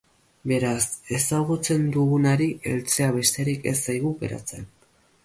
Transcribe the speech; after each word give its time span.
Beraz, 0.51 0.85
ezagutzen 1.17 1.85
dugunari 1.97 2.47
heltzea 2.71 3.11
besterik 3.19 3.69
ez 3.73 3.77
zaigu 3.89 4.15
geratzen. 4.23 4.67